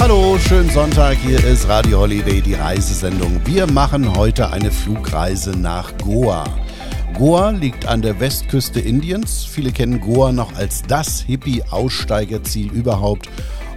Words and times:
Hallo, 0.00 0.38
schönen 0.38 0.70
Sonntag. 0.70 1.18
Hier 1.18 1.44
ist 1.44 1.68
Radio 1.68 2.00
Holiday, 2.00 2.40
die 2.40 2.54
Reisesendung. 2.54 3.38
Wir 3.44 3.70
machen 3.70 4.16
heute 4.16 4.50
eine 4.50 4.70
Flugreise 4.70 5.50
nach 5.50 5.92
Goa. 5.98 6.44
Goa 7.12 7.50
liegt 7.50 7.86
an 7.86 8.00
der 8.00 8.18
Westküste 8.18 8.80
Indiens. 8.80 9.44
Viele 9.44 9.72
kennen 9.72 10.00
Goa 10.00 10.32
noch 10.32 10.54
als 10.56 10.80
das 10.80 11.20
Hippie-Aussteigerziel 11.20 12.72
überhaupt. 12.72 13.28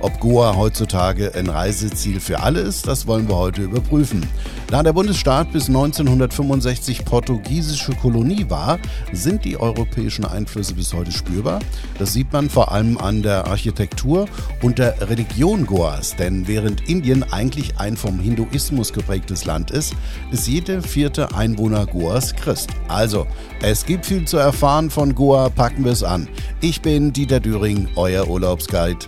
Ob 0.04 0.20
Goa 0.20 0.58
heutzutage 0.58 1.34
ein 1.34 1.48
Reiseziel 1.48 2.20
für 2.20 2.42
alle 2.42 2.60
ist, 2.60 2.88
das 2.88 3.08
wollen 3.08 3.30
wir 3.30 3.38
heute 3.38 3.62
überprüfen. 3.62 4.22
Da 4.68 4.84
der 4.84 4.92
Bundesstaat 4.92 5.54
bis 5.54 5.70
1965 5.70 7.06
portugiesische 7.06 7.94
Kolonie 7.94 8.46
war, 8.50 8.80
sind 9.14 9.46
die 9.46 9.58
europäischen 9.58 10.26
Einflüsse 10.26 10.74
bis 10.74 10.94
heute 10.94 11.14
spürbar. 11.14 11.60
Das 12.00 12.12
sieht 12.12 12.34
man 12.34 12.50
vor 12.50 12.74
allem 12.74 12.98
an 12.98 13.24
der 13.24 13.48
Architektur 13.48 14.28
und 14.62 14.78
der 14.78 15.10
Religion 15.10 15.66
Goas. 15.66 16.18
Denn 16.18 16.50
während 16.50 16.90
Indien 16.90 17.24
eigentlich 17.32 17.80
ein 17.80 17.96
vom 17.96 18.20
Hinduismus 18.20 18.92
geprägtes 18.92 19.46
Land 19.46 19.72
ist, 19.72 19.96
ist 20.32 20.50
jede 20.50 20.82
vierte 20.82 21.34
Einwohner 21.34 21.86
Goas 21.86 22.36
Christ. 22.36 22.72
Also, 22.90 23.26
es 23.62 23.86
gibt 23.86 24.06
viel 24.06 24.26
zu 24.26 24.36
erfahren 24.36 24.90
von 24.90 25.16
Goa, 25.16 25.48
packen 25.48 25.86
wir 25.86 25.94
es 25.94 26.04
an. 26.04 26.28
Ich 26.60 26.82
bin 26.82 27.14
Dieter 27.14 27.40
Düring, 27.40 27.88
euer 27.96 28.28
Urlaubsguide. 28.28 29.08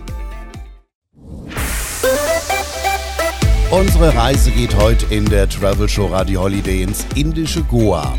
Unsere 3.72 4.14
Reise 4.14 4.52
geht 4.52 4.76
heute 4.76 5.12
in 5.12 5.24
der 5.24 5.48
Travel 5.48 5.88
Show 5.88 6.06
Radio 6.06 6.42
Holiday 6.42 6.82
ins 6.82 7.04
indische 7.16 7.64
Goa. 7.64 8.16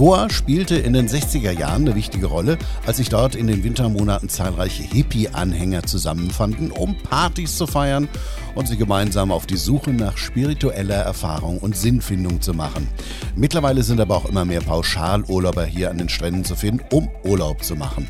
Goa 0.00 0.30
spielte 0.30 0.76
in 0.76 0.94
den 0.94 1.10
60er 1.10 1.50
Jahren 1.50 1.82
eine 1.82 1.94
wichtige 1.94 2.24
Rolle, 2.24 2.56
als 2.86 2.96
sich 2.96 3.10
dort 3.10 3.34
in 3.34 3.48
den 3.48 3.62
Wintermonaten 3.62 4.30
zahlreiche 4.30 4.82
Hippie-Anhänger 4.82 5.82
zusammenfanden, 5.82 6.70
um 6.70 6.96
Partys 6.96 7.58
zu 7.58 7.66
feiern 7.66 8.08
und 8.54 8.66
sie 8.66 8.78
gemeinsam 8.78 9.30
auf 9.30 9.44
die 9.44 9.58
Suche 9.58 9.90
nach 9.90 10.16
spiritueller 10.16 10.94
Erfahrung 10.94 11.58
und 11.58 11.76
Sinnfindung 11.76 12.40
zu 12.40 12.54
machen. 12.54 12.88
Mittlerweile 13.36 13.82
sind 13.82 14.00
aber 14.00 14.16
auch 14.16 14.24
immer 14.24 14.46
mehr 14.46 14.62
Pauschalurlauber 14.62 15.66
hier 15.66 15.90
an 15.90 15.98
den 15.98 16.08
Stränden 16.08 16.46
zu 16.46 16.56
finden, 16.56 16.82
um 16.90 17.10
Urlaub 17.22 17.62
zu 17.62 17.76
machen. 17.76 18.08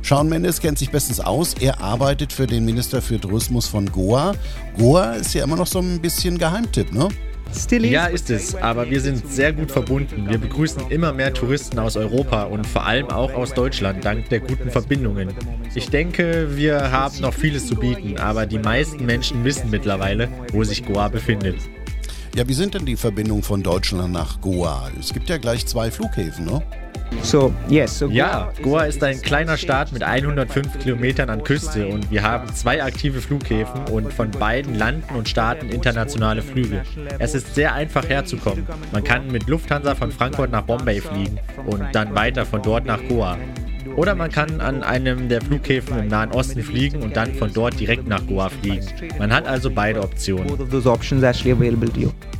Sean 0.00 0.28
Mendes 0.28 0.60
kennt 0.60 0.78
sich 0.78 0.90
bestens 0.90 1.18
aus. 1.18 1.54
Er 1.58 1.80
arbeitet 1.80 2.32
für 2.32 2.46
den 2.46 2.64
Minister 2.64 3.02
für 3.02 3.18
Tourismus 3.20 3.66
von 3.66 3.90
Goa. 3.90 4.36
Goa 4.78 5.14
ist 5.14 5.34
ja 5.34 5.42
immer 5.42 5.56
noch 5.56 5.66
so 5.66 5.80
ein 5.80 6.00
bisschen 6.00 6.38
Geheimtipp, 6.38 6.92
ne? 6.92 7.08
Ja, 7.92 8.06
ist 8.06 8.30
es, 8.30 8.54
aber 8.54 8.88
wir 8.88 9.00
sind 9.00 9.26
sehr 9.30 9.52
gut 9.52 9.70
verbunden. 9.70 10.28
Wir 10.28 10.38
begrüßen 10.38 10.90
immer 10.90 11.12
mehr 11.12 11.34
Touristen 11.34 11.78
aus 11.78 11.96
Europa 11.96 12.44
und 12.44 12.66
vor 12.66 12.86
allem 12.86 13.08
auch 13.10 13.32
aus 13.34 13.52
Deutschland, 13.52 14.04
dank 14.04 14.28
der 14.30 14.40
guten 14.40 14.70
Verbindungen. 14.70 15.28
Ich 15.74 15.90
denke, 15.90 16.56
wir 16.56 16.90
haben 16.90 17.20
noch 17.20 17.34
vieles 17.34 17.66
zu 17.66 17.76
bieten, 17.76 18.18
aber 18.18 18.46
die 18.46 18.58
meisten 18.58 19.04
Menschen 19.04 19.44
wissen 19.44 19.70
mittlerweile, 19.70 20.28
wo 20.52 20.64
sich 20.64 20.84
Goa 20.84 21.08
befindet. 21.08 21.56
Ja, 22.34 22.48
wie 22.48 22.54
sind 22.54 22.72
denn 22.72 22.86
die 22.86 22.96
Verbindungen 22.96 23.42
von 23.42 23.62
Deutschland 23.62 24.12
nach 24.12 24.40
Goa? 24.40 24.90
Es 24.98 25.12
gibt 25.12 25.28
ja 25.28 25.36
gleich 25.36 25.66
zwei 25.66 25.90
Flughäfen, 25.90 26.46
ne? 26.46 26.62
So, 27.22 27.54
yes, 27.68 27.98
so 27.98 28.08
ja, 28.08 28.52
Goa 28.62 28.84
ist 28.84 29.02
ein 29.04 29.22
kleiner 29.22 29.56
Staat 29.56 29.92
mit 29.92 30.02
105 30.02 30.80
Kilometern 30.80 31.30
an 31.30 31.44
Küste 31.44 31.86
und 31.86 32.10
wir 32.10 32.22
haben 32.22 32.52
zwei 32.52 32.82
aktive 32.82 33.20
Flughäfen 33.20 33.84
und 33.92 34.12
von 34.12 34.30
beiden 34.30 34.74
landen 34.74 35.14
und 35.14 35.28
starten 35.28 35.68
internationale 35.68 36.42
Flüge. 36.42 36.82
Es 37.18 37.34
ist 37.34 37.54
sehr 37.54 37.74
einfach 37.74 38.08
herzukommen. 38.08 38.66
Man 38.90 39.04
kann 39.04 39.30
mit 39.30 39.46
Lufthansa 39.46 39.94
von 39.94 40.10
Frankfurt 40.10 40.50
nach 40.50 40.62
Bombay 40.62 41.00
fliegen 41.00 41.38
und 41.66 41.84
dann 41.92 42.14
weiter 42.14 42.44
von 42.44 42.60
dort 42.60 42.86
nach 42.86 43.00
Goa. 43.08 43.38
Oder 43.96 44.14
man 44.14 44.30
kann 44.30 44.60
an 44.60 44.82
einem 44.82 45.28
der 45.28 45.42
Flughäfen 45.42 45.98
im 45.98 46.08
Nahen 46.08 46.32
Osten 46.32 46.62
fliegen 46.62 47.02
und 47.02 47.16
dann 47.16 47.34
von 47.34 47.52
dort 47.52 47.78
direkt 47.78 48.06
nach 48.06 48.26
Goa 48.26 48.48
fliegen. 48.48 48.86
Man 49.18 49.32
hat 49.32 49.46
also 49.46 49.70
beide 49.70 50.00
Optionen. 50.02 50.48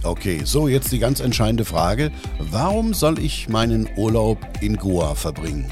Okay, 0.02 0.40
so 0.44 0.66
jetzt 0.68 0.90
die 0.92 0.98
ganz 0.98 1.20
entscheidende 1.20 1.64
Frage. 1.64 2.10
Warum 2.38 2.94
soll 2.94 3.18
ich 3.18 3.48
meinen 3.48 3.88
Urlaub 3.96 4.38
in 4.60 4.76
Goa 4.76 5.14
verbringen? 5.14 5.66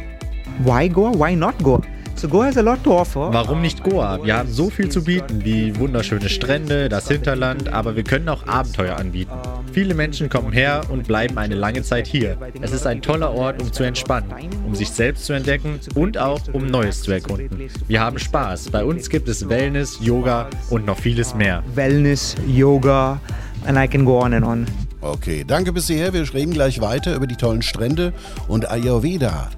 Why 0.65 0.89
Goa? 0.89 1.13
Why 1.15 1.35
not 1.35 1.55
Goa? 1.63 1.81
So 2.21 2.29
Goa 2.29 2.45
has 2.45 2.59
a 2.59 2.61
lot 2.61 2.85
to 2.85 2.93
offer. 2.93 3.33
Warum 3.33 3.63
nicht 3.63 3.83
Goa? 3.83 4.23
Wir 4.23 4.37
haben 4.37 4.53
so 4.53 4.69
viel 4.69 4.91
zu 4.91 5.05
bieten, 5.05 5.43
wie 5.43 5.75
wunderschöne 5.79 6.29
Strände, 6.29 6.91
das 6.91 7.09
Hinterland, 7.09 7.73
aber 7.73 7.97
wir 7.97 8.05
können 8.05 8.29
auch 8.29 8.47
Abenteuer 8.47 8.97
anbieten. 8.97 9.33
Viele 9.73 9.95
Menschen 9.95 10.29
kommen 10.29 10.53
her 10.53 10.83
und 10.91 11.07
bleiben 11.07 11.39
eine 11.39 11.55
lange 11.55 11.83
Zeit 11.83 12.07
hier. 12.07 12.37
Es 12.61 12.73
ist 12.73 12.87
ein 12.87 13.01
toller 13.01 13.33
Ort, 13.33 13.63
um 13.63 13.73
zu 13.73 13.85
entspannen, 13.85 14.35
um 14.67 14.75
sich 14.75 14.91
selbst 14.91 15.25
zu 15.25 15.33
entdecken 15.33 15.81
und 15.95 16.19
auch 16.19 16.43
um 16.53 16.67
Neues 16.67 17.01
zu 17.01 17.11
erkunden. 17.11 17.71
Wir 17.89 18.03
haben 18.03 18.19
Spaß. 18.19 18.69
Bei 18.69 18.85
uns 18.85 19.09
gibt 19.09 19.27
es 19.27 19.49
Wellness, 19.49 19.97
Yoga 20.03 20.51
und 20.69 20.85
noch 20.85 20.99
vieles 20.99 21.35
mehr. 21.35 21.63
Wellness, 21.75 22.37
Yoga 22.47 23.19
and 23.65 23.79
I 23.79 23.89
can 23.89 24.05
go 24.05 24.21
on 24.21 24.35
and 24.35 24.45
on. 24.45 24.67
Okay, 25.01 25.43
danke 25.47 25.73
bisher. 25.73 26.13
Wir 26.13 26.35
reden 26.35 26.53
gleich 26.53 26.83
weiter 26.83 27.15
über 27.15 27.27
die 27.27 27.37
tollen 27.37 27.63
Strände 27.63 28.13
und 28.47 28.71
Ayurveda. 28.71 29.49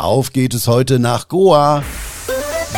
Auf 0.00 0.32
geht 0.32 0.54
es 0.54 0.68
heute 0.68 1.00
nach 1.00 1.26
Goa, 1.26 1.82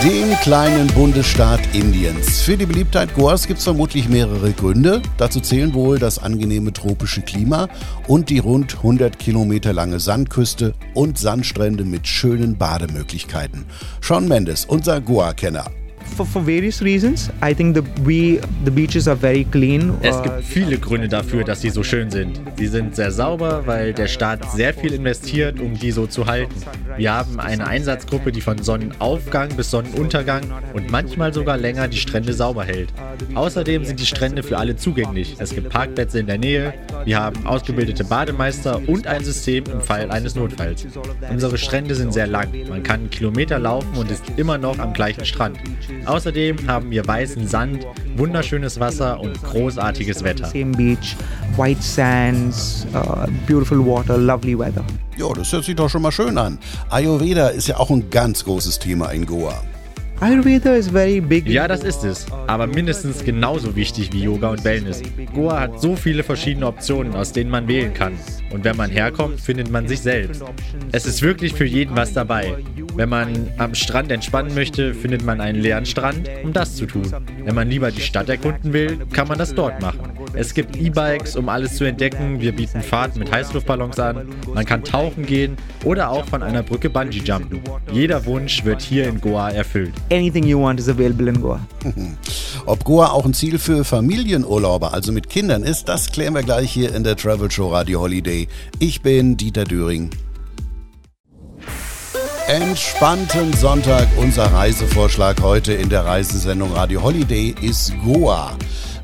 dem 0.02 0.30
kleinen 0.40 0.86
Bundesstaat 0.86 1.60
Indiens. 1.74 2.40
Für 2.40 2.56
die 2.56 2.64
Beliebtheit 2.64 3.14
Goas 3.14 3.46
gibt 3.46 3.58
es 3.58 3.64
vermutlich 3.64 4.08
mehrere 4.08 4.52
Gründe. 4.52 5.02
Dazu 5.18 5.38
zählen 5.40 5.74
wohl 5.74 5.98
das 5.98 6.18
angenehme 6.18 6.72
tropische 6.72 7.20
Klima 7.20 7.68
und 8.08 8.30
die 8.30 8.38
rund 8.38 8.76
100 8.76 9.18
Kilometer 9.18 9.74
lange 9.74 10.00
Sandküste 10.00 10.72
und 10.94 11.18
Sandstrände 11.18 11.84
mit 11.84 12.06
schönen 12.08 12.56
Bademöglichkeiten. 12.56 13.66
Sean 14.00 14.26
Mendes, 14.26 14.64
unser 14.64 15.02
Goa-Kenner, 15.02 15.66
for, 16.20 16.26
for 16.26 16.42
various 16.42 16.82
reasons. 16.82 17.30
I 17.42 17.54
think 17.54 17.74
the 17.74 17.82
we 18.04 18.40
the 18.64 18.70
beaches 18.70 19.08
are 19.08 19.16
very 19.16 19.44
clean. 19.44 19.94
Es 20.02 20.20
gibt 20.22 20.44
viele 20.44 20.78
Gründe 20.78 21.08
dafür, 21.08 21.44
dass 21.44 21.60
sie 21.60 21.70
so 21.70 21.82
schön 21.82 22.10
sind. 22.10 22.40
Sie 22.56 22.66
sind 22.66 22.96
sehr 22.96 23.10
sauber, 23.10 23.62
weil 23.66 23.92
der 23.92 24.08
Staat 24.08 24.50
sehr 24.52 24.74
viel 24.74 24.92
investiert, 24.92 25.60
um 25.60 25.74
die 25.74 25.92
so 25.92 26.06
zu 26.06 26.26
halten. 26.26 26.54
Wir 26.96 27.12
haben 27.12 27.40
eine 27.40 27.66
Einsatzgruppe, 27.66 28.32
die 28.32 28.40
von 28.40 28.58
Sonnenaufgang 28.58 29.56
bis 29.56 29.70
Sonnenuntergang 29.70 30.42
und 30.74 30.90
manchmal 30.90 31.32
sogar 31.32 31.56
länger 31.56 31.88
die 31.88 31.98
Strände 31.98 32.32
sauber 32.32 32.64
hält. 32.64 32.92
Außerdem 33.34 33.84
sind 33.84 34.00
die 34.00 34.06
Strände 34.06 34.42
für 34.42 34.58
alle 34.58 34.76
zugänglich. 34.76 35.36
Es 35.38 35.54
gibt 35.54 35.70
Parkplätze 35.70 36.20
in 36.20 36.26
der 36.26 36.38
Nähe, 36.38 36.74
wir 37.04 37.18
haben 37.18 37.46
ausgebildete 37.46 38.04
Bademeister 38.04 38.80
und 38.86 39.06
ein 39.06 39.24
System 39.24 39.64
im 39.72 39.80
Fall 39.80 40.10
eines 40.10 40.34
Notfalls. 40.34 40.86
Unsere 41.30 41.56
Strände 41.56 41.94
sind 41.94 42.12
sehr 42.12 42.26
lang. 42.26 42.48
Man 42.68 42.82
kann 42.82 43.08
Kilometer 43.10 43.58
laufen 43.58 43.96
und 43.96 44.10
ist 44.10 44.24
immer 44.36 44.58
noch 44.58 44.78
am 44.78 44.92
gleichen 44.92 45.24
Strand. 45.24 45.58
Außerdem 46.10 46.66
haben 46.66 46.90
wir 46.90 47.06
weißen 47.06 47.46
Sand, 47.46 47.86
wunderschönes 48.16 48.80
Wasser 48.80 49.20
und 49.20 49.40
großartiges 49.44 50.24
Wetter. 50.24 50.46
Same 50.46 50.76
beach, 50.76 51.16
white 51.56 51.80
sands, 51.80 52.84
uh, 52.92 53.30
beautiful 53.46 53.78
water, 53.78 54.18
lovely 54.18 54.58
weather. 54.58 54.84
Ja, 55.16 55.32
das 55.32 55.52
hört 55.52 55.64
sich 55.64 55.76
doch 55.76 55.88
schon 55.88 56.02
mal 56.02 56.10
schön 56.10 56.36
an. 56.36 56.58
Ayurveda 56.88 57.48
ist 57.48 57.68
ja 57.68 57.76
auch 57.76 57.90
ein 57.90 58.10
ganz 58.10 58.44
großes 58.44 58.80
Thema 58.80 59.10
in 59.10 59.24
Goa. 59.24 59.62
Ayurveda 60.20 60.76
is 60.76 60.88
very 60.88 61.18
big. 61.18 61.48
Ja, 61.48 61.66
das 61.66 61.82
ist 61.82 62.04
es. 62.04 62.26
Aber 62.46 62.66
mindestens 62.66 63.24
genauso 63.24 63.74
wichtig 63.74 64.12
wie 64.12 64.24
Yoga 64.24 64.50
und 64.50 64.62
Wellness. 64.64 65.02
Goa 65.32 65.60
hat 65.60 65.80
so 65.80 65.96
viele 65.96 66.22
verschiedene 66.22 66.66
Optionen, 66.66 67.14
aus 67.14 67.32
denen 67.32 67.50
man 67.50 67.66
wählen 67.66 67.94
kann. 67.94 68.12
Und 68.50 68.62
wenn 68.64 68.76
man 68.76 68.90
herkommt, 68.90 69.40
findet 69.40 69.70
man 69.70 69.88
sich 69.88 70.00
selbst. 70.00 70.42
Es 70.92 71.06
ist 71.06 71.22
wirklich 71.22 71.54
für 71.54 71.64
jeden 71.64 71.96
was 71.96 72.12
dabei. 72.12 72.58
Wenn 72.96 73.08
man 73.08 73.48
am 73.56 73.74
Strand 73.74 74.12
entspannen 74.12 74.54
möchte, 74.54 74.92
findet 74.92 75.24
man 75.24 75.40
einen 75.40 75.58
leeren 75.58 75.86
Strand, 75.86 76.28
um 76.44 76.52
das 76.52 76.76
zu 76.76 76.84
tun. 76.84 77.10
Wenn 77.42 77.54
man 77.54 77.70
lieber 77.70 77.90
die 77.90 78.02
Stadt 78.02 78.28
erkunden 78.28 78.74
will, 78.74 78.98
kann 79.14 79.26
man 79.26 79.38
das 79.38 79.54
dort 79.54 79.80
machen. 79.80 80.00
Es 80.32 80.54
gibt 80.54 80.76
E-Bikes, 80.76 81.34
um 81.36 81.48
alles 81.48 81.76
zu 81.76 81.84
entdecken. 81.84 82.40
Wir 82.40 82.52
bieten 82.52 82.82
Fahrten 82.82 83.18
mit 83.18 83.32
Heißluftballons 83.32 83.98
an. 83.98 84.28
Man 84.52 84.64
kann 84.64 84.84
tauchen 84.84 85.26
gehen 85.26 85.56
oder 85.84 86.10
auch 86.10 86.24
von 86.24 86.42
einer 86.42 86.62
Brücke 86.62 86.88
Bungee 86.88 87.18
jumpen. 87.18 87.60
Jeder 87.92 88.24
Wunsch 88.26 88.64
wird 88.64 88.80
hier 88.80 89.08
in 89.08 89.20
Goa 89.20 89.50
erfüllt. 89.50 89.92
Anything 90.10 90.44
you 90.44 90.60
want 90.60 90.78
is 90.78 90.88
available 90.88 91.28
in 91.28 91.40
Goa. 91.40 91.60
Ob 92.66 92.84
Goa 92.84 93.10
auch 93.10 93.24
ein 93.24 93.34
Ziel 93.34 93.58
für 93.58 93.84
Familienurlauber, 93.84 94.92
also 94.92 95.12
mit 95.12 95.28
Kindern 95.28 95.64
ist, 95.64 95.88
das 95.88 96.12
klären 96.12 96.34
wir 96.34 96.42
gleich 96.42 96.70
hier 96.70 96.94
in 96.94 97.02
der 97.02 97.16
Travel 97.16 97.50
Show 97.50 97.68
Radio 97.68 98.00
Holiday. 98.00 98.46
Ich 98.78 99.02
bin 99.02 99.36
Dieter 99.36 99.64
Döring. 99.64 100.10
Entspannten 102.46 103.52
Sonntag, 103.52 104.08
unser 104.16 104.52
Reisevorschlag 104.52 105.40
heute 105.40 105.72
in 105.72 105.88
der 105.88 106.04
Reisesendung 106.04 106.72
Radio 106.72 107.00
Holiday 107.02 107.54
ist 107.60 107.92
Goa. 108.02 108.56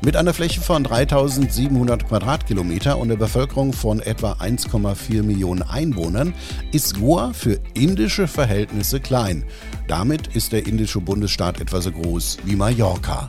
Mit 0.05 0.15
einer 0.15 0.33
Fläche 0.33 0.61
von 0.61 0.83
3700 0.83 2.07
Quadratkilometer 2.07 2.97
und 2.97 3.09
einer 3.09 3.17
Bevölkerung 3.17 3.73
von 3.73 3.99
etwa 3.99 4.33
1,4 4.33 5.23
Millionen 5.23 5.63
Einwohnern 5.63 6.33
ist 6.71 6.99
Goa 6.99 7.33
für 7.33 7.59
indische 7.73 8.27
Verhältnisse 8.27 8.99
klein. 8.99 9.43
Damit 9.87 10.27
ist 10.35 10.51
der 10.51 10.67
indische 10.67 11.01
Bundesstaat 11.01 11.59
etwa 11.59 11.81
so 11.81 11.91
groß 11.91 12.37
wie 12.45 12.55
Mallorca. 12.55 13.27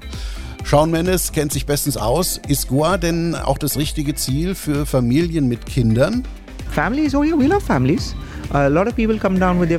Sean 0.65 0.91
Mendes 0.91 1.33
kennt 1.33 1.53
sich 1.53 1.65
bestens 1.65 1.97
aus. 1.97 2.39
Ist 2.47 2.69
Goa 2.69 2.99
denn 2.99 3.35
auch 3.35 3.57
das 3.57 3.79
richtige 3.79 4.15
Ziel 4.15 4.55
für 4.55 4.85
Familien 4.85 5.49
mit 5.49 5.65
Kindern? 5.65 6.25
Families, 6.71 7.15
oh 7.15 7.25
yeah, 7.25 7.39
we 7.39 7.47
love 7.47 7.63
families. 7.63 8.15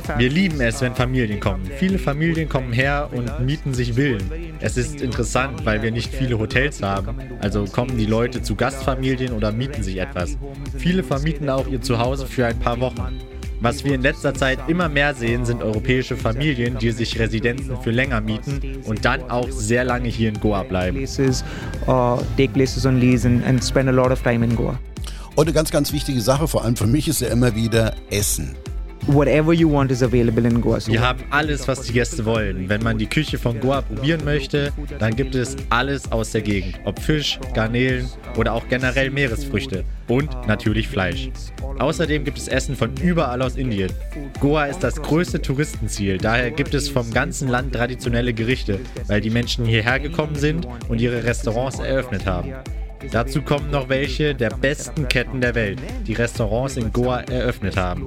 families. 0.00 0.32
lieben 0.32 0.60
es, 0.60 0.80
wenn 0.80 0.94
Familien 0.94 1.40
kommen. 1.40 1.68
Viele 1.78 1.98
Familien 1.98 2.48
kommen 2.48 2.72
her 2.72 3.08
und 3.12 3.40
mieten 3.40 3.74
sich 3.74 3.94
Villen. 3.94 4.22
Es 4.60 4.76
ist 4.76 5.00
interessant, 5.00 5.64
weil 5.64 5.82
wir 5.82 5.90
nicht 5.90 6.14
viele 6.14 6.38
Hotels 6.38 6.82
haben. 6.82 7.16
Also 7.40 7.64
kommen 7.64 7.98
die 7.98 8.06
Leute 8.06 8.42
zu 8.42 8.54
Gastfamilien 8.54 9.32
oder 9.32 9.50
mieten 9.52 9.82
sich 9.82 9.98
etwas. 9.98 10.38
Viele 10.76 11.02
vermieten 11.02 11.48
auch 11.50 11.66
ihr 11.66 11.80
Zuhause 11.80 12.26
für 12.26 12.46
ein 12.46 12.58
paar 12.58 12.78
Wochen. 12.80 13.20
Was 13.62 13.84
wir 13.84 13.94
in 13.94 14.00
letzter 14.00 14.32
Zeit 14.32 14.58
immer 14.68 14.88
mehr 14.88 15.14
sehen, 15.14 15.44
sind 15.44 15.62
europäische 15.62 16.16
Familien, 16.16 16.78
die 16.78 16.92
sich 16.92 17.18
Residenzen 17.18 17.76
für 17.82 17.90
länger 17.90 18.22
mieten 18.22 18.78
und 18.86 19.04
dann 19.04 19.30
auch 19.30 19.50
sehr 19.50 19.84
lange 19.84 20.08
hier 20.08 20.30
in 20.30 20.40
Goa 20.40 20.62
bleiben. 20.62 20.96
Und 25.40 25.46
eine 25.46 25.54
ganz, 25.54 25.70
ganz 25.70 25.90
wichtige 25.94 26.20
Sache, 26.20 26.46
vor 26.46 26.64
allem 26.64 26.76
für 26.76 26.86
mich, 26.86 27.08
ist 27.08 27.22
ja 27.22 27.28
immer 27.28 27.54
wieder 27.54 27.94
Essen. 28.10 28.54
Whatever 29.06 29.54
you 29.54 29.72
want 29.72 29.90
is 29.90 30.02
available 30.02 30.46
in 30.46 30.60
Goa. 30.60 30.80
Wir 30.84 31.00
haben 31.00 31.20
alles, 31.30 31.66
was 31.66 31.80
die 31.80 31.94
Gäste 31.94 32.26
wollen. 32.26 32.68
Wenn 32.68 32.82
man 32.82 32.98
die 32.98 33.06
Küche 33.06 33.38
von 33.38 33.58
Goa 33.58 33.80
probieren 33.80 34.22
möchte, 34.22 34.70
dann 34.98 35.16
gibt 35.16 35.34
es 35.34 35.56
alles 35.70 36.12
aus 36.12 36.32
der 36.32 36.42
Gegend. 36.42 36.78
Ob 36.84 37.00
Fisch, 37.00 37.40
Garnelen 37.54 38.06
oder 38.36 38.52
auch 38.52 38.68
generell 38.68 39.08
Meeresfrüchte. 39.08 39.82
Und 40.08 40.28
natürlich 40.46 40.88
Fleisch. 40.88 41.30
Außerdem 41.78 42.22
gibt 42.22 42.36
es 42.36 42.46
Essen 42.46 42.76
von 42.76 42.94
überall 42.98 43.40
aus 43.40 43.56
Indien. 43.56 43.90
Goa 44.40 44.66
ist 44.66 44.80
das 44.80 45.00
größte 45.00 45.40
Touristenziel, 45.40 46.18
daher 46.18 46.50
gibt 46.50 46.74
es 46.74 46.90
vom 46.90 47.10
ganzen 47.14 47.48
Land 47.48 47.74
traditionelle 47.74 48.34
Gerichte, 48.34 48.78
weil 49.06 49.22
die 49.22 49.30
Menschen 49.30 49.64
hierher 49.64 50.00
gekommen 50.00 50.34
sind 50.34 50.68
und 50.90 51.00
ihre 51.00 51.24
Restaurants 51.24 51.78
eröffnet 51.78 52.26
haben. 52.26 52.52
Dazu 53.10 53.42
kommen 53.42 53.70
noch 53.70 53.88
welche 53.88 54.34
der 54.34 54.50
besten 54.50 55.08
Ketten 55.08 55.40
der 55.40 55.54
Welt, 55.54 55.78
die 56.06 56.12
Restaurants 56.12 56.76
in 56.76 56.92
Goa 56.92 57.20
eröffnet 57.20 57.76
haben. 57.76 58.06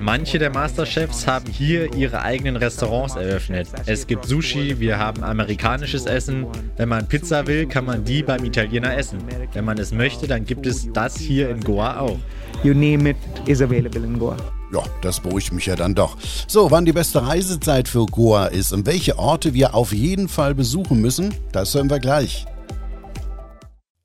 Manche 0.00 0.38
der 0.38 0.50
Masterchefs 0.50 1.26
haben 1.26 1.50
hier 1.50 1.94
ihre 1.94 2.22
eigenen 2.22 2.56
Restaurants 2.56 3.16
eröffnet. 3.16 3.68
Es 3.86 4.06
gibt 4.06 4.26
Sushi, 4.26 4.80
wir 4.80 4.98
haben 4.98 5.22
amerikanisches 5.22 6.06
Essen. 6.06 6.46
Wenn 6.76 6.88
man 6.88 7.06
Pizza 7.06 7.46
will, 7.46 7.66
kann 7.66 7.84
man 7.84 8.04
die 8.04 8.22
beim 8.22 8.44
Italiener 8.44 8.96
essen. 8.96 9.18
Wenn 9.52 9.64
man 9.64 9.78
es 9.78 9.92
möchte, 9.92 10.26
dann 10.26 10.44
gibt 10.44 10.66
es 10.66 10.92
das 10.92 11.16
hier 11.16 11.50
in 11.50 11.60
Goa 11.60 12.00
auch. 12.00 12.18
you 12.62 12.74
name 12.74 13.06
it 13.06 13.16
is 13.46 13.60
available 13.60 14.04
in 14.04 14.18
Goa. 14.18 14.36
Ja, 14.72 14.82
das 15.02 15.20
beruhigt 15.20 15.52
mich 15.52 15.66
ja 15.66 15.76
dann 15.76 15.94
doch. 15.94 16.16
So, 16.46 16.70
wann 16.70 16.84
die 16.84 16.92
beste 16.92 17.26
Reisezeit 17.26 17.88
für 17.88 18.06
Goa 18.06 18.46
ist 18.46 18.72
und 18.72 18.86
welche 18.86 19.18
Orte 19.18 19.52
wir 19.52 19.74
auf 19.74 19.92
jeden 19.92 20.28
Fall 20.28 20.54
besuchen 20.54 21.00
müssen, 21.00 21.34
das 21.52 21.74
hören 21.74 21.90
wir 21.90 21.98
gleich. 21.98 22.46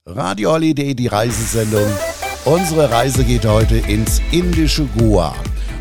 Radio 0.09 0.54
Holiday, 0.54 0.95
die 0.95 1.07
Reisesendung. 1.07 1.86
Unsere 2.45 2.89
Reise 2.89 3.25
geht 3.25 3.45
heute 3.45 3.75
ins 3.75 4.21
indische 4.31 4.86
Goa. 4.98 5.36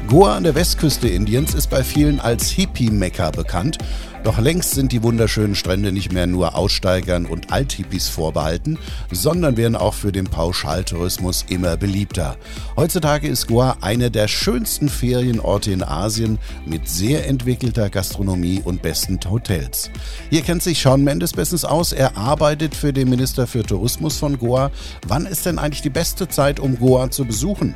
Goa 0.09 0.37
an 0.37 0.45
der 0.45 0.55
Westküste 0.55 1.09
Indiens 1.09 1.53
ist 1.53 1.69
bei 1.69 1.83
vielen 1.83 2.21
als 2.21 2.49
Hippie-Mekka 2.51 3.33
bekannt. 3.33 3.79
Doch 4.23 4.39
längst 4.39 4.71
sind 4.71 4.93
die 4.93 5.03
wunderschönen 5.03 5.57
Strände 5.57 5.91
nicht 5.91 6.13
mehr 6.13 6.29
nur 6.29 6.55
Aussteigern 6.55 7.27
und 7.27 7.53
Althippies 7.53 8.09
vorbehalten, 8.09 8.79
sondern 9.11 9.57
werden 9.57 9.75
auch 9.75 9.95
für 9.95 10.13
den 10.13 10.27
Pauschaltourismus 10.27 11.45
immer 11.49 11.77
beliebter. 11.77 12.37
Heutzutage 12.77 13.27
ist 13.27 13.49
Goa 13.49 13.79
einer 13.81 14.09
der 14.09 14.29
schönsten 14.29 14.89
Ferienorte 14.89 15.73
in 15.73 15.83
Asien 15.83 16.39
mit 16.67 16.89
sehr 16.89 17.27
entwickelter 17.27 17.91
Gastronomie 17.91 18.63
und 18.65 18.83
besten 18.83 19.19
Hotels. 19.29 19.91
Hier 20.31 20.43
kennt 20.43 20.63
sich 20.63 20.81
Sean 20.81 21.03
Mendes 21.03 21.33
bestens 21.33 21.65
aus. 21.65 21.93
Er 21.93 22.17
arbeitet 22.17 22.77
für 22.77 22.93
den 22.93 23.11
Minister 23.11 23.49
für 23.49 23.65
Tourismus 23.65 24.19
von 24.19 24.39
Goa. 24.39 24.71
Wann 25.09 25.27
ist 25.27 25.47
denn 25.47 25.59
eigentlich 25.59 25.83
die 25.83 25.91
beste 25.91 26.29
Zeit, 26.29 26.61
um 26.61 26.79
Goa 26.79 27.11
zu 27.11 27.25
besuchen? 27.25 27.75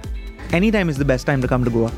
Anytime 0.53 0.89
is 0.89 0.97
the 0.97 1.05
best 1.05 1.27
time 1.27 1.41
to 1.41 1.47
come 1.47 1.65
to 1.65 1.71
Goa. 1.71 1.93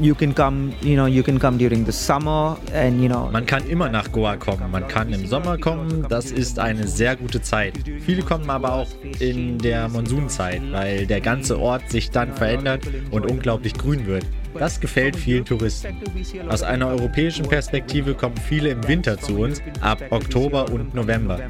You 0.00 0.14
can 0.14 0.32
come, 0.32 0.72
you 0.80 0.94
know, 0.94 1.06
you 1.06 1.24
can 1.24 1.40
come 1.40 1.58
during 1.58 1.84
the 1.84 1.92
summer 1.92 2.56
and 2.72 3.02
you 3.02 3.08
know 3.08 3.28
Man 3.32 3.46
kann 3.46 3.66
immer 3.68 3.88
nach 3.88 4.12
Goa 4.12 4.36
kommen. 4.36 4.70
Man 4.70 4.86
kann 4.86 5.12
im 5.12 5.26
Sommer 5.26 5.58
kommen. 5.58 6.06
Das 6.08 6.30
ist 6.30 6.60
eine 6.60 6.86
sehr 6.86 7.16
gute 7.16 7.42
Zeit. 7.42 7.74
Viele 8.00 8.22
kommen 8.22 8.48
aber 8.48 8.74
auch 8.74 8.88
in 9.18 9.58
der 9.58 9.88
Monsunzeit, 9.88 10.62
weil 10.70 11.06
der 11.06 11.20
ganze 11.20 11.58
Ort 11.58 11.90
sich 11.90 12.10
dann 12.10 12.32
verändert 12.32 12.86
und 13.10 13.28
unglaublich 13.28 13.74
grün 13.74 14.06
wird. 14.06 14.24
Das 14.58 14.80
gefällt 14.80 15.16
vielen 15.16 15.44
Touristen. 15.44 15.96
Aus 16.48 16.62
einer 16.62 16.88
europäischen 16.88 17.48
Perspektive 17.48 18.14
kommen 18.14 18.36
viele 18.36 18.70
im 18.70 18.86
Winter 18.86 19.18
zu 19.18 19.38
uns, 19.38 19.62
ab 19.80 20.02
Oktober 20.10 20.70
und 20.70 20.94
November. 20.94 21.40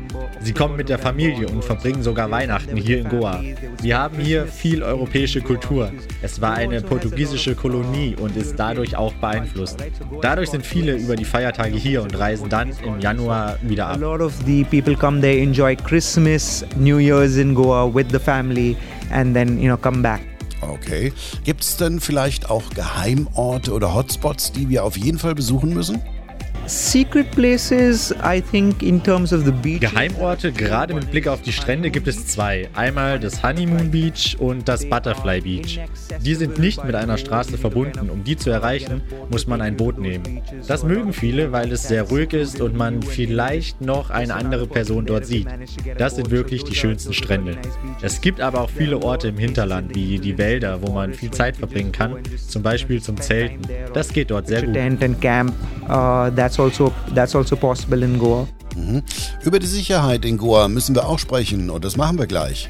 Sie 0.41 0.53
kommen 0.53 0.77
mit 0.77 0.89
der 0.89 0.99
Familie 0.99 1.49
und 1.49 1.65
verbringen 1.65 2.03
sogar 2.03 2.31
Weihnachten 2.31 2.77
hier 2.77 3.01
in 3.01 3.09
Goa. 3.09 3.43
Wir 3.83 3.99
haben 3.99 4.19
hier 4.19 4.47
viel 4.47 4.83
europäische 4.83 5.41
Kultur. 5.41 5.91
Es 6.23 6.41
war 6.41 6.55
eine 6.55 6.81
portugiesische 6.81 7.55
Kolonie 7.55 8.17
und 8.19 8.37
ist 8.37 8.57
dadurch 8.57 8.97
auch 8.97 9.13
beeinflusst. 9.15 9.83
Dadurch 10.23 10.51
sind 10.51 10.65
viele 10.65 10.97
über 10.97 11.17
die 11.17 11.25
Feiertage 11.25 11.77
hier 11.77 12.03
und 12.03 12.19
reisen 12.19 12.49
dann 12.49 12.71
im 12.85 13.01
Januar 13.01 13.59
wieder 13.63 13.87
A 13.87 13.93
ab. 13.93 14.01
lot 14.01 14.21
of 14.21 14.33
the 14.45 14.65
people 14.65 14.97
come 14.97 15.21
there, 15.21 15.39
enjoy 15.39 15.77
Christmas, 15.77 16.65
New 16.77 16.99
Year's 16.99 17.37
in 17.37 17.55
Goa 17.55 17.93
with 17.93 18.07
the 18.11 18.19
family, 18.19 18.77
and 19.11 19.35
then 19.35 19.59
you 19.61 19.69
know 19.69 19.77
come 19.77 20.03
back. 20.03 20.36
Okay. 20.61 21.13
Gibt 21.45 21.63
es 21.63 21.77
denn 21.77 22.01
vielleicht 22.01 22.51
auch 22.51 22.71
Geheimorte 22.71 23.73
oder 23.73 23.95
Hotspots, 23.95 24.53
die 24.53 24.69
wir 24.69 24.85
auf 24.85 24.97
jeden 24.97 25.19
Fall 25.19 25.35
besuchen 25.35 25.75
müssen? 25.75 26.01
Secret 26.67 27.31
places, 27.31 28.13
I 28.25 28.41
think, 28.41 28.83
in 28.83 29.01
terms 29.01 29.33
of 29.33 29.45
the 29.45 29.53
beach. 29.53 29.81
Geheimorte, 29.81 30.51
gerade 30.51 30.95
mit 30.95 31.11
Blick 31.11 31.29
auf 31.29 31.41
die 31.43 31.53
Strände, 31.53 31.91
gibt 31.91 32.09
es 32.09 32.27
zwei. 32.27 32.69
Einmal 32.75 33.21
das 33.21 33.43
Honeymoon 33.43 33.91
Beach 33.93 34.37
und 34.41 34.69
das 34.69 34.89
Butterfly 34.89 35.43
Beach. 35.43 35.81
Die 36.23 36.35
sind 36.35 36.59
nicht 36.59 36.85
mit 36.85 36.97
einer 36.97 37.19
Straße 37.19 37.57
verbunden. 37.57 38.11
Um 38.11 38.25
die 38.25 38.37
zu 38.37 38.51
erreichen, 38.51 39.03
muss 39.31 39.47
man 39.47 39.61
ein 39.61 39.77
Boot 39.77 39.99
nehmen. 39.99 40.43
Das 40.67 40.83
mögen 40.83 41.13
viele, 41.13 41.53
weil 41.53 41.71
es 41.71 41.87
sehr 41.87 42.03
ruhig 42.03 42.33
ist 42.33 42.61
und 42.61 42.77
man 42.77 43.01
vielleicht 43.01 43.81
noch 43.81 44.11
eine 44.11 44.35
andere 44.35 44.67
Person 44.67 45.07
dort 45.07 45.27
sieht. 45.27 45.47
Das 45.99 46.17
sind 46.17 46.31
wirklich 46.31 46.65
die 46.65 46.75
schönsten 46.75 47.13
Strände. 47.13 47.59
Es 48.03 48.21
gibt 48.21 48.41
aber 48.41 48.61
auch 48.61 48.71
viele 48.71 49.03
Orte 49.03 49.29
im 49.29 49.39
Hinterland, 49.39 49.95
wie 49.95 50.19
die 50.19 50.37
Wälder, 50.37 50.83
wo 50.83 50.91
man 50.91 51.15
viel 51.15 51.31
Zeit 51.31 51.57
verbringen 51.57 51.93
kann, 51.93 52.17
zum 52.49 52.63
Beispiel 52.63 53.01
zum 53.01 53.21
Zelten. 53.21 53.63
Das 53.95 54.09
geht 54.09 54.33
dort 54.33 54.49
sehr 54.49 54.63
gut. 54.63 54.75
That's 56.57 56.59
also 56.59 56.93
that's 57.15 57.35
also 57.35 57.57
possible 57.57 58.03
in 58.03 58.19
Goa. 58.19 58.47
Über 59.45 59.59
die 59.59 59.67
Sicherheit 59.67 60.25
in 60.25 60.39
Goa 60.39 60.69
müssen 60.69 60.95
wir 60.95 61.07
auch 61.07 61.19
sprechen 61.19 61.71
und 61.71 61.85
das 61.85 61.97
machen 61.97 62.19
wir 62.19 62.27
gleich. 62.27 62.69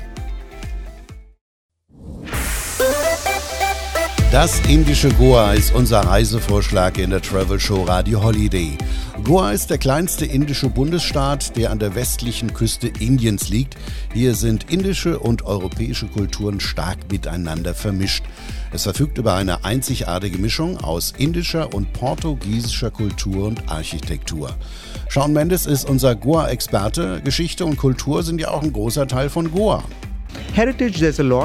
Das 4.32 4.58
indische 4.68 5.08
Goa 5.10 5.52
ist 5.52 5.72
unser 5.72 6.00
Reisevorschlag 6.00 6.98
in 6.98 7.10
der 7.10 7.22
Travel 7.22 7.60
Show 7.60 7.84
Radio 7.84 8.24
Holiday. 8.24 8.76
Goa 9.22 9.52
ist 9.52 9.70
der 9.70 9.78
kleinste 9.78 10.26
indische 10.26 10.68
Bundesstaat, 10.68 11.56
der 11.56 11.70
an 11.70 11.78
der 11.78 11.94
westlichen 11.94 12.52
Küste 12.52 12.88
Indiens 12.88 13.48
liegt. 13.48 13.76
Hier 14.12 14.34
sind 14.34 14.70
indische 14.70 15.20
und 15.20 15.44
europäische 15.44 16.06
Kulturen 16.06 16.58
stark 16.58 16.98
miteinander 17.08 17.72
vermischt. 17.72 18.24
Es 18.72 18.82
verfügt 18.82 19.16
über 19.16 19.34
eine 19.34 19.64
einzigartige 19.64 20.38
Mischung 20.38 20.78
aus 20.78 21.14
indischer 21.16 21.72
und 21.72 21.92
portugiesischer 21.92 22.90
Kultur 22.90 23.46
und 23.46 23.70
Architektur. 23.70 24.50
Sean 25.08 25.32
Mendes 25.32 25.66
ist 25.66 25.88
unser 25.88 26.16
Goa-Experte. 26.16 27.20
Geschichte 27.22 27.64
und 27.64 27.76
Kultur 27.76 28.24
sind 28.24 28.40
ja 28.40 28.50
auch 28.50 28.64
ein 28.64 28.72
großer 28.72 29.06
Teil 29.06 29.30
von 29.30 29.52
Goa. 29.52 29.84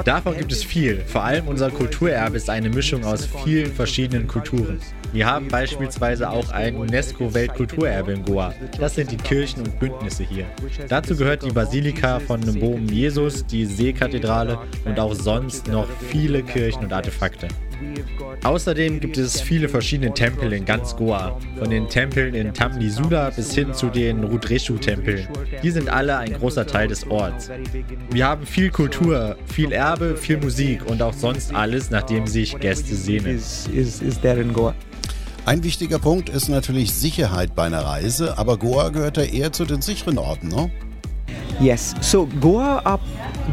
Davon 0.05 0.37
gibt 0.37 0.53
es 0.53 0.63
viel. 0.63 1.01
Vor 1.05 1.21
allem 1.21 1.45
unser 1.49 1.69
Kulturerbe 1.69 2.37
ist 2.37 2.49
eine 2.49 2.69
Mischung 2.69 3.03
aus 3.03 3.27
vielen 3.43 3.69
verschiedenen 3.73 4.25
Kulturen. 4.25 4.79
Wir 5.11 5.25
haben 5.25 5.49
beispielsweise 5.49 6.29
auch 6.29 6.49
ein 6.51 6.77
UNESCO-Weltkulturerbe 6.77 8.13
in 8.13 8.23
Goa. 8.23 8.53
Das 8.79 8.95
sind 8.95 9.11
die 9.11 9.17
Kirchen 9.17 9.63
und 9.63 9.77
Bündnisse 9.81 10.23
hier. 10.23 10.45
Dazu 10.87 11.17
gehört 11.17 11.43
die 11.43 11.51
Basilika 11.51 12.21
von 12.21 12.39
Boom 12.57 12.87
Jesus, 12.87 13.45
die 13.45 13.65
Seekathedrale 13.65 14.57
und 14.85 14.97
auch 14.97 15.13
sonst 15.13 15.67
noch 15.67 15.89
viele 16.09 16.41
Kirchen 16.41 16.85
und 16.85 16.93
Artefakte. 16.93 17.49
Außerdem 18.43 18.99
gibt 18.99 19.17
es 19.17 19.41
viele 19.41 19.69
verschiedene 19.69 20.13
Tempel 20.13 20.53
in 20.53 20.65
ganz 20.65 20.95
Goa. 20.95 21.37
Von 21.57 21.69
den 21.69 21.87
Tempeln 21.87 22.33
in 22.33 22.53
Tamlisula 22.53 23.29
bis 23.29 23.53
hin 23.53 23.73
zu 23.73 23.87
den 23.87 24.23
Rudreshu-Tempeln. 24.23 25.27
Die 25.63 25.71
sind 25.71 25.89
alle 25.89 26.17
ein 26.17 26.33
großer 26.33 26.65
Teil 26.65 26.87
des 26.87 27.07
Orts. 27.07 27.49
Wir 28.11 28.27
haben 28.27 28.45
viel 28.45 28.71
Kultur, 28.71 29.35
viel 29.45 29.71
Erbe, 29.71 30.17
viel 30.17 30.37
Musik 30.37 30.85
und 30.85 31.01
auch 31.01 31.13
sonst 31.13 31.53
alles, 31.53 31.89
nach 31.89 32.03
dem 32.03 32.27
sich 32.27 32.57
Gäste 32.59 32.95
sehnen. 32.95 33.39
Ein 35.43 35.63
wichtiger 35.63 35.97
Punkt 35.97 36.29
ist 36.29 36.49
natürlich 36.49 36.93
Sicherheit 36.93 37.55
bei 37.55 37.63
einer 37.63 37.83
Reise, 37.83 38.37
aber 38.37 38.57
Goa 38.57 38.89
gehört 38.89 39.17
ja 39.17 39.23
eher 39.23 39.51
zu 39.51 39.65
den 39.65 39.81
sicheren 39.81 40.19
Orten, 40.19 40.49
ne? 40.49 40.69
Yes. 41.59 41.95
So 42.01 42.27
Goa, 42.39 42.81
our 42.85 42.99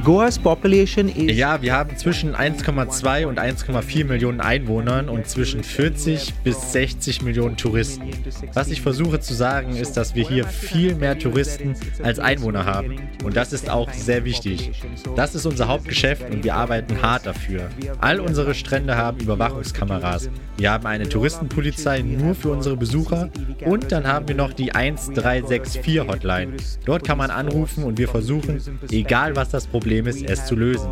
Goa's 0.04 0.38
population 0.38 1.08
is 1.08 1.36
Ja, 1.36 1.62
wir 1.62 1.72
haben 1.72 1.96
zwischen 1.96 2.34
1,2 2.34 3.26
und 3.26 3.40
1,4 3.40 4.04
Millionen 4.04 4.40
Einwohnern 4.40 5.08
und 5.08 5.26
zwischen 5.26 5.64
40 5.64 6.34
bis 6.44 6.72
60 6.72 7.22
Millionen 7.22 7.56
Touristen. 7.56 8.10
Was 8.52 8.68
ich 8.68 8.82
versuche 8.82 9.20
zu 9.20 9.34
sagen, 9.34 9.76
ist, 9.76 9.96
dass 9.96 10.14
wir 10.14 10.28
hier 10.28 10.44
viel 10.46 10.94
mehr 10.94 11.18
Touristen 11.18 11.74
als 12.02 12.18
Einwohner 12.18 12.66
haben. 12.66 12.96
Und 13.24 13.36
das 13.36 13.52
ist 13.52 13.70
auch 13.70 13.90
sehr 13.92 14.24
wichtig. 14.24 14.70
Das 15.16 15.34
ist 15.34 15.46
unser 15.46 15.68
Hauptgeschäft 15.68 16.30
und 16.30 16.44
wir 16.44 16.54
arbeiten 16.54 17.00
hart 17.02 17.26
dafür. 17.26 17.68
All 18.00 18.20
unsere 18.20 18.54
Strände 18.54 18.96
haben 18.96 19.18
Überwachungskameras. 19.20 20.28
Wir 20.58 20.70
haben 20.70 20.86
eine 20.86 21.08
Touristenpolizei 21.08 22.02
nur 22.02 22.34
für 22.34 22.50
unsere 22.50 22.76
Besucher 22.76 23.30
und 23.64 23.90
dann 23.90 24.06
haben 24.06 24.28
wir 24.28 24.34
noch 24.34 24.52
die 24.52 24.72
1364 24.72 26.00
Hotline. 26.00 26.54
Dort 26.84 27.04
kann 27.04 27.18
man 27.18 27.30
anrufen 27.30 27.84
und 27.84 27.98
wir 27.98 28.08
versuchen, 28.08 28.60
egal 28.90 29.34
was 29.34 29.48
das 29.48 29.66
Problem 29.66 29.77
ist, 29.86 30.22
es 30.22 30.46
zu 30.46 30.54
lösen. 30.54 30.88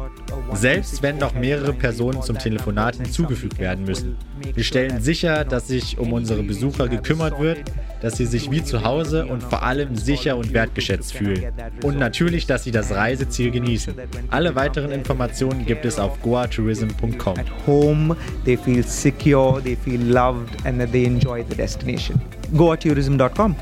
Selbst 0.54 1.02
wenn 1.02 1.18
noch 1.18 1.34
mehrere 1.34 1.72
Personen 1.72 2.22
zum 2.22 2.38
Telefonat 2.38 2.96
hinzugefügt 2.96 3.58
werden 3.58 3.84
müssen. 3.84 4.16
Wir 4.54 4.64
stellen 4.64 5.00
sicher, 5.00 5.44
dass 5.44 5.68
sich 5.68 5.98
um 5.98 6.12
unsere 6.12 6.42
Besucher 6.42 6.88
gekümmert 6.88 7.40
wird, 7.40 7.58
dass 8.02 8.16
sie 8.16 8.26
sich 8.26 8.50
wie 8.50 8.62
zu 8.62 8.82
Hause 8.82 9.26
und 9.26 9.42
vor 9.42 9.62
allem 9.62 9.96
sicher 9.96 10.36
und 10.36 10.52
wertgeschätzt 10.52 11.14
fühlen. 11.14 11.52
Und 11.82 11.98
natürlich, 11.98 12.46
dass 12.46 12.64
sie 12.64 12.70
das 12.70 12.92
Reiseziel 12.92 13.50
genießen. 13.50 13.94
Alle 14.30 14.54
weiteren 14.54 14.92
Informationen 14.92 15.66
gibt 15.66 15.84
es 15.84 15.98
auf 15.98 16.20
goatourism.com. 16.22 17.38
at 17.38 17.66
home, 17.66 18.16
they 18.44 18.56
feel 18.56 18.82
secure, 18.82 19.60
they 19.62 19.76
feel 19.76 20.00
loved, 20.00 20.50
and 20.64 20.80
they 20.92 21.04
enjoy 21.04 21.44
the 21.48 21.56
destination. 21.56 22.20
GoaTourism.com. 22.54 23.56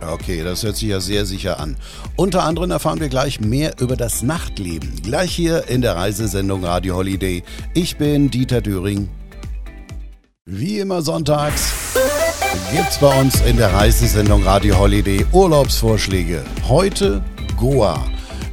Okay, 0.00 0.44
das 0.44 0.62
hört 0.62 0.76
sich 0.76 0.88
ja 0.88 1.00
sehr 1.00 1.26
sicher 1.26 1.58
an. 1.58 1.76
Unter 2.16 2.44
anderem 2.44 2.70
erfahren 2.70 3.00
wir 3.00 3.08
gleich 3.08 3.40
mehr 3.40 3.72
über 3.80 3.96
das 3.96 4.22
Nachtleben. 4.22 5.02
Gleich 5.02 5.32
hier 5.32 5.68
in 5.68 5.82
der 5.82 5.96
Reisesendung 5.96 6.64
Radio 6.64 6.96
Holiday. 6.96 7.42
Ich 7.74 7.96
bin 7.96 8.30
Dieter 8.30 8.60
Döring. 8.60 9.08
Wie 10.46 10.78
immer 10.78 11.02
sonntags 11.02 11.72
gibt's 12.72 12.98
bei 12.98 13.20
uns 13.20 13.40
in 13.42 13.56
der 13.56 13.72
Reisesendung 13.72 14.42
Radio 14.42 14.78
Holiday 14.78 15.24
Urlaubsvorschläge. 15.32 16.42
Heute 16.68 17.22
Goa. 17.56 18.06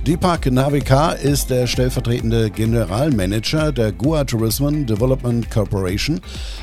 Deepak 0.06 0.52
Navikar 0.52 1.18
ist 1.18 1.50
der 1.50 1.68
stellvertretende 1.68 2.50
Generalmanager 2.50 3.72
der 3.72 3.92
Goa 3.92 4.24
Tourism 4.24 4.86
Development 4.86 5.50
Corporation. 5.50 6.22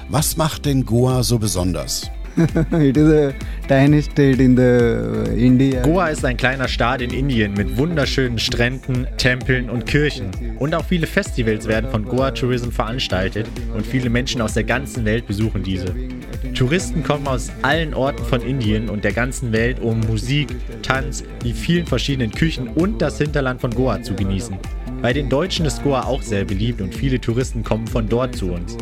Was 0.08 0.36
macht 0.36 0.66
denn 0.66 0.84
Goa 0.86 1.22
so 1.22 1.38
besonders? 1.38 2.10
it 2.72 2.96
is 2.96 3.12
a 3.12 3.34
tiny 3.68 4.00
state 4.00 4.40
in 4.40 4.56
the 4.56 5.28
uh, 5.28 5.36
India. 5.36 5.82
Goa 5.82 6.08
ist 6.08 6.24
ein 6.24 6.36
kleiner 6.36 6.66
Staat 6.66 7.02
in 7.02 7.10
Indien 7.10 7.52
mit 7.52 7.76
wunderschönen 7.76 8.38
Stränden, 8.38 9.06
Tempeln 9.18 9.68
und 9.68 9.84
Kirchen. 9.84 10.30
Und 10.58 10.74
auch 10.74 10.84
viele 10.84 11.06
Festivals 11.06 11.68
werden 11.68 11.90
von 11.90 12.04
Goa 12.04 12.30
Tourism 12.30 12.70
veranstaltet 12.70 13.46
und 13.74 13.84
viele 13.84 14.08
Menschen 14.08 14.40
aus 14.40 14.54
der 14.54 14.64
ganzen 14.64 15.04
Welt 15.04 15.26
besuchen 15.26 15.62
diese. 15.62 15.94
Touristen 16.54 17.02
kommen 17.02 17.26
aus 17.26 17.50
allen 17.62 17.92
Orten 17.92 18.24
von 18.24 18.40
Indien 18.40 18.88
und 18.88 19.04
der 19.04 19.12
ganzen 19.12 19.52
Welt, 19.52 19.80
um 19.80 20.00
Musik, 20.00 20.48
Tanz, 20.82 21.24
die 21.44 21.52
vielen 21.52 21.86
verschiedenen 21.86 22.30
Küchen 22.30 22.68
und 22.68 23.02
das 23.02 23.18
Hinterland 23.18 23.60
von 23.60 23.70
Goa 23.70 24.02
zu 24.02 24.14
genießen. 24.14 24.56
Bei 25.02 25.12
den 25.12 25.28
Deutschen 25.28 25.66
ist 25.66 25.82
Goa 25.82 26.04
auch 26.04 26.22
sehr 26.22 26.44
beliebt 26.44 26.80
und 26.80 26.94
viele 26.94 27.20
Touristen 27.20 27.62
kommen 27.62 27.86
von 27.86 28.08
dort 28.08 28.36
zu 28.36 28.52
uns. 28.52 28.78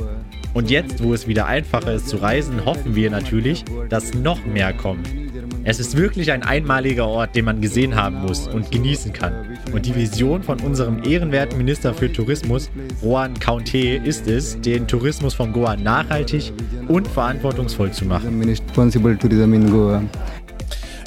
Und 0.53 0.71
jetzt, 0.71 1.03
wo 1.03 1.15
es 1.15 1.29
wieder 1.29 1.47
einfacher 1.47 1.95
ist 1.95 2.09
zu 2.09 2.17
reisen, 2.17 2.65
hoffen 2.65 2.95
wir 2.95 3.11
natürlich, 3.11 3.65
dass 3.89 4.15
noch 4.15 4.45
mehr 4.45 4.73
kommen. 4.73 5.03
Es 5.63 5.79
ist 5.79 5.97
wirklich 5.97 6.33
ein 6.33 6.43
einmaliger 6.43 7.07
Ort, 7.07 7.37
den 7.37 7.45
man 7.45 7.61
gesehen 7.61 7.95
haben 7.95 8.23
muss 8.23 8.49
und 8.49 8.71
genießen 8.71 9.13
kann. 9.13 9.59
Und 9.73 9.87
die 9.87 9.95
Vision 9.95 10.43
von 10.43 10.59
unserem 10.61 11.05
ehrenwerten 11.05 11.59
Minister 11.59 11.93
für 11.93 12.13
Tourismus, 12.13 12.71
Rohan 13.03 13.39
Kaunte, 13.39 13.79
ist 13.79 14.27
es, 14.27 14.61
den 14.61 14.89
Tourismus 14.89 15.35
von 15.35 15.53
Goa 15.53 15.77
nachhaltig 15.77 16.53
und 16.89 17.07
verantwortungsvoll 17.07 17.93
zu 17.93 18.07
machen. 18.07 18.41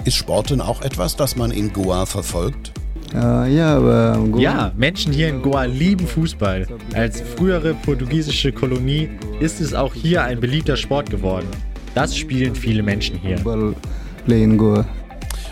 Ist 0.05 0.17
Sport 0.17 0.49
denn 0.51 0.61
auch 0.61 0.81
etwas, 0.81 1.15
das 1.15 1.35
man 1.35 1.51
in 1.51 1.73
Goa 1.73 2.05
verfolgt? 2.05 2.71
Goa. 3.11 4.41
Ja, 4.41 4.71
Menschen 4.75 5.13
hier 5.13 5.29
in 5.29 5.41
Goa 5.41 5.65
lieben 5.65 6.07
Fußball. 6.07 6.67
Als 6.93 7.21
frühere 7.21 7.73
portugiesische 7.73 8.51
Kolonie 8.51 9.09
ist 9.39 9.61
es 9.61 9.73
auch 9.73 9.93
hier 9.93 10.23
ein 10.23 10.39
beliebter 10.39 10.77
Sport 10.77 11.09
geworden. 11.09 11.47
Das 11.95 12.15
spielen 12.15 12.55
viele 12.55 12.81
Menschen 12.81 13.19
hier. 13.19 13.37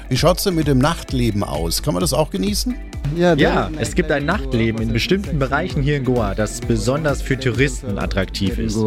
Wie 0.09 0.17
schaut's 0.17 0.43
denn 0.43 0.55
mit 0.55 0.67
dem 0.67 0.79
Nachtleben 0.79 1.43
aus? 1.43 1.83
Kann 1.83 1.93
man 1.93 2.01
das 2.01 2.13
auch 2.13 2.31
genießen? 2.31 2.75
Ja, 3.15 3.69
es 3.79 3.93
gibt 3.93 4.11
ein 4.11 4.25
Nachtleben 4.25 4.81
in 4.81 4.93
bestimmten 4.93 5.37
Bereichen 5.37 5.81
hier 5.83 5.97
in 5.97 6.05
Goa, 6.05 6.33
das 6.33 6.61
besonders 6.61 7.21
für 7.21 7.37
Touristen 7.37 7.99
attraktiv 7.99 8.57
ist. 8.57 8.77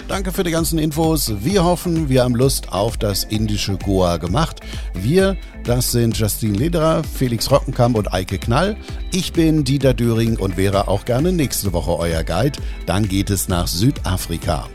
Danke 0.06 0.32
für 0.32 0.44
die 0.44 0.50
ganzen 0.50 0.78
Infos. 0.78 1.32
Wir 1.40 1.64
hoffen, 1.64 2.10
wir 2.10 2.24
haben 2.24 2.34
Lust 2.34 2.72
auf 2.72 2.98
das 2.98 3.24
indische 3.24 3.78
Goa 3.78 4.18
gemacht. 4.18 4.60
Wir, 4.92 5.36
das 5.64 5.92
sind 5.92 6.16
Justine 6.18 6.58
Lederer, 6.58 7.02
Felix 7.02 7.50
Rockenkamp 7.50 7.96
und 7.96 8.12
Eike 8.12 8.38
Knall. 8.38 8.76
Ich 9.12 9.32
bin 9.32 9.64
Dieter 9.64 9.94
Döring 9.94 10.36
und 10.36 10.58
wäre 10.58 10.88
auch 10.88 11.06
gerne 11.06 11.32
nächste 11.32 11.72
Woche 11.72 11.98
euer 11.98 12.22
Guide. 12.22 12.58
Dann 12.84 13.08
geht 13.08 13.30
es 13.30 13.48
nach 13.48 13.66
Südafrika. 13.66 14.68